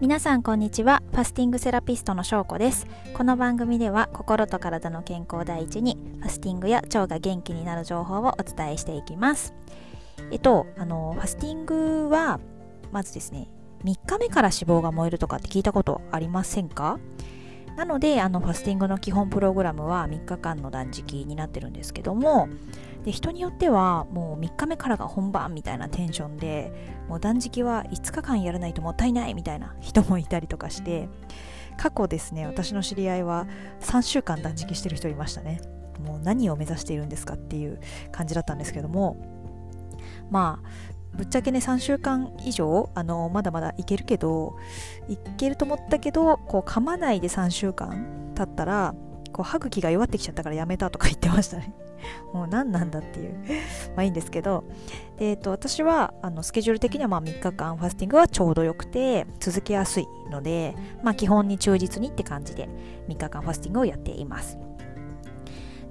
[0.00, 1.02] 皆さんこんにちは。
[1.10, 2.86] ファスティングセラピストのしょうこです。
[3.12, 9.52] この番組では心と体の健康第一にファスティングや腸が元気になる情報をお伝えしていきます。
[10.32, 12.40] えっとあのファスティングは
[12.92, 13.48] まずですね
[13.84, 16.98] 3日目から脂肪が燃えるとかって聞いたことありませんか？
[17.80, 22.50] なのであのファスティングの基本プログラムは3日間の断食になってるんですけども
[23.06, 26.74] で人によってはもう3日目からが本番みたいなテンションで
[27.08, 31.08] もう断食は5日間やらないともったいないみたいな人もいたりとかして
[31.78, 33.46] 過去ですね私の知り合いは
[33.80, 35.62] 3週間断食してる人いましたね。
[36.04, 37.80] もう何を目指しているんですかっていう
[38.12, 39.16] 感じだったんですけども
[40.30, 40.68] まあ
[41.14, 44.56] ぶっちゃけね3週間以上あのまだまだいけるけど
[45.08, 48.94] いけると思ったけどこう噛まないで3週間経ったら
[49.32, 51.74] こう歯茎が弱ってきちゃったからやめたとか言ってましたね
[52.32, 53.34] もう何なんだっていう
[53.96, 54.64] まあいいんですけど、
[55.18, 62.68] えーと、私はあのスケジュール的にはまあ3日間ファスティングはちょうどよくて続けやすいので、まあ、基本に忠実にって感じで
[63.08, 64.58] 3日間ファスティングをやっています。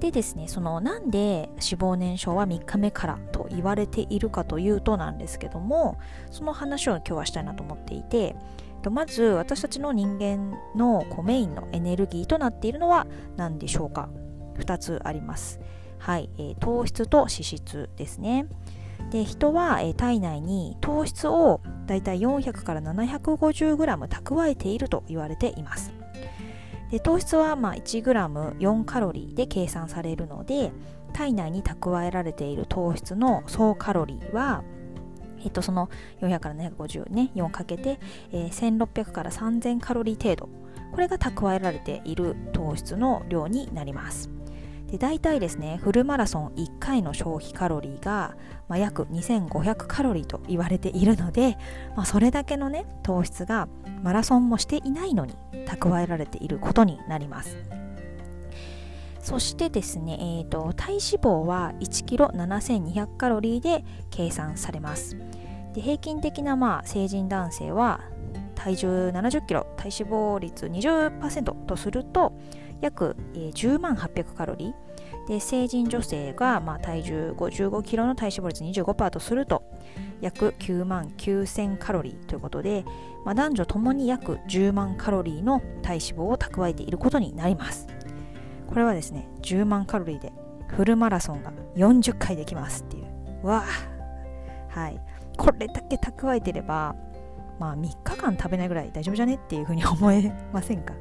[0.00, 5.98] でですね、そのなんで脂肪燃焼は3日目からと言われているかというとなんですけども、
[6.30, 8.36] その話を今日はしたいなと思っていて、
[8.90, 14.08] まず私たちの人間のこうメインのエネルギーとなっているのは何でしょうか
[14.58, 15.60] ？2つあります。
[15.98, 18.46] はい、えー、糖質と脂質ですね。
[19.10, 23.76] で人は、えー、体内に糖質をだいたい400から 750g
[24.08, 25.92] 蓄えていると言われています。
[26.90, 30.72] で糖質は、まあ、1g4 カロリーで計算されるので
[31.12, 34.62] 体内に蓄えられている糖質の総カロリーは、
[35.44, 35.88] えっと、その
[36.20, 37.98] 400から750ね4かけて、
[38.32, 40.66] えー、1600から3000カロリー程度。
[40.92, 44.35] これが蓄えられている糖質の量になります。
[44.90, 48.36] で大体ですねフルマラソン1回の消費カロリーが、
[48.68, 51.58] まあ、約2500カロリーと言われているので、
[51.96, 53.68] まあ、それだけのね糖質が
[54.02, 55.34] マラソンもしていないのに
[55.66, 57.56] 蓄えられていることになります。
[59.20, 65.16] そしてですね、えーと、体脂肪は 1kg7200 カロリーで計算されます。
[65.74, 68.02] で平均的な、まあ、成人男性は
[68.54, 72.32] 体重 70kg 体脂肪率20%とすると
[72.80, 74.74] 約、10万800カロリー。
[75.28, 79.64] で成人女性が、まあ、体重55キロの体脂肪率25%とすると
[80.20, 82.84] 約9万9000カロリーということで、
[83.24, 87.88] まあ、男女ともに約10万カロリーの体脂肪を蓄えていることになります。
[88.68, 90.32] これはですね10万カロリーで
[90.68, 93.46] フルマラソンが40回できますっていう。
[93.46, 93.64] わ
[94.74, 94.78] あ。
[94.80, 95.00] はい。
[95.36, 96.94] これだけ蓄えてれば
[97.58, 100.94] まあ3日間食べないぐらい大丈夫じゃねっていうふうに思えませんか？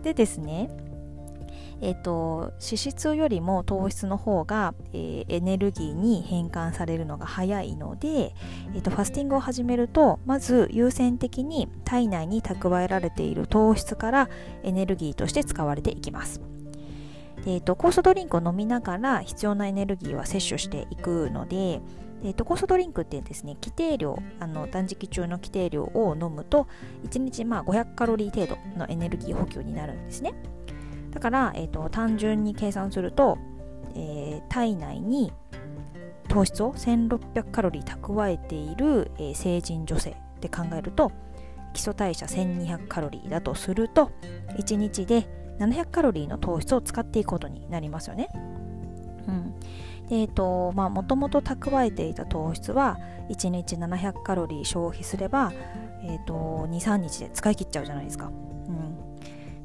[0.00, 0.70] でですね
[1.82, 8.34] えーと、脂質よりも糖質の方が、えー、エネルギーに変換されるのが早いので、
[8.74, 14.28] えーと、ファスティングを始めるとまず優先的に体内に蓄えられている糖質から
[14.62, 16.40] エネルギーとして使われていきます。
[17.46, 21.80] えーと、酵素ドリンクを飲みながら必要なエネルギーは摂取していくので、
[22.22, 26.66] えーと、酵素ドリンクってですね規定量あの断食中の規定量を飲むと
[27.04, 30.34] 1日まあ500カロリー程度のエネルギー補給になるんですね
[31.10, 33.38] だから、えーと、単純に計算すると、
[33.94, 35.32] えー、体内に
[36.28, 41.10] 糖質を1600カロリー蓄えている、えー、成人女性で考えると
[41.72, 44.10] 基礎代謝1200カロリーだとすると
[44.58, 48.28] 1日で700カロリーの糖質を使っていくことになりますよね。
[49.26, 49.54] うん、
[50.10, 52.98] えーとまあ、もともと蓄えていた糖質は
[53.30, 55.52] 1日700カロリー消費すれば、
[56.02, 58.26] えーと、23日で使い切っちゃうじゃないですか。
[58.26, 58.96] うん、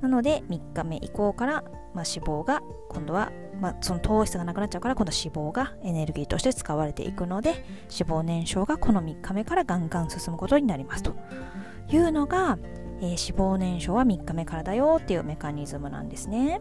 [0.00, 1.62] なので3日目以降から、
[1.94, 3.30] まあ、脂肪が今度は、
[3.60, 11.14] まあ、その糖質がなくなっちゃうから今度脂肪がエネルギーとして使われていくので脂肪燃焼がこの3日目からガンガン進むことになりますと
[11.88, 12.58] いうのが、
[13.00, 16.60] えー、脂肪燃焼は3日目からだよっていうメカニズムなんですね。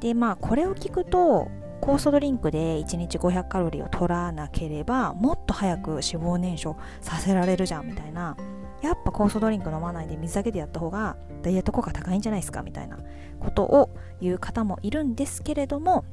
[0.00, 1.48] でまあこれを聞くと
[1.84, 8.38] 酵素ドリンクで1日500カロリーを取らなければもっと早く脂肪燃焼させられるじゃんみたいな
[8.80, 12.98] やっぱ酵素ドリンク飲まないで水だけでやった方がダイエット効果高いんじゃないですかみたいな
[13.38, 13.90] ことを
[14.22, 16.06] 言う方もいるんですけれども、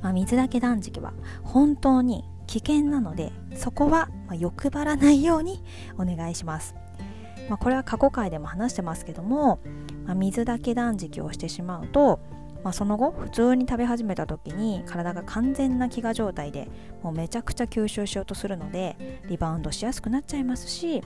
[0.00, 1.12] まあ、水だけ断食は
[1.42, 5.62] 本当に危険なのでそこは欲張らないように
[5.98, 6.74] お願いします。
[7.50, 9.60] まあ、これは過去回でも話してますけども、
[10.06, 12.20] まあ、水だけ断食をしてしまうと
[12.62, 16.68] まあ、その後普通に食べ始めた時に体が完全な飢餓状態で
[17.02, 21.02] もうめちゃくちゃ吸収しようとするのでリバウンドしやすくなっちゃいますし、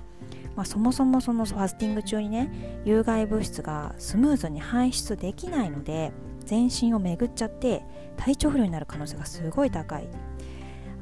[0.54, 6.12] まあ、そもそもそのファスティング中にね有害物質がスムーズに排出できないので
[6.44, 7.82] 全身を巡っちゃって
[8.16, 10.08] 体調不良になる可能性がすごい高い。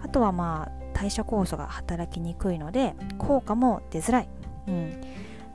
[0.03, 4.29] あとはまあ代謝酵素が働きにくいので効果も出づらい。
[4.69, 5.01] うん。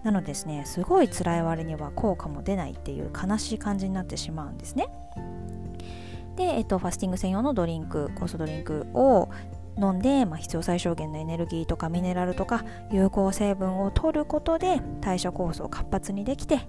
[0.04, 4.88] なのですねすごい辛い割には効果も出ないっていう悲しい感じになってしまうんですね
[6.36, 9.30] で、えっと、ファスティング専用のドリンク酵素ドリンクを
[9.78, 16.60] 飲んで、まあ、必要最小限のエネルギーとかミネラルとか有効成分を取ることで代謝酵素を活発にできて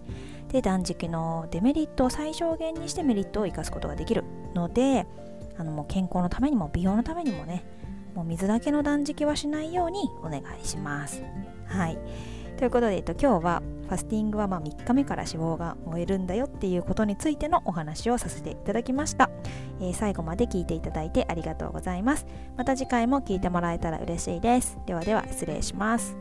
[0.49, 4.25] で断食のデメリットを最小限にしてメリットを生かすことができる
[4.55, 5.07] ので
[5.59, 7.65] あのもう健康のためにも美容のためにもね
[8.15, 11.23] もう水だけの断食はしないようにお願いします。
[11.67, 11.99] はい
[12.61, 19.31] ということで、えっと、今日はファスティングはまあ3日目から脂肪が燃えるんだよっていうことについてのお話をさせていただきました、
[19.81, 22.27] えー、最後まで聞いていただいてありがとうございます。
[22.59, 24.77] また次回も聞いてもらえたら嬉しいです。
[24.85, 26.19] ではでは失礼します。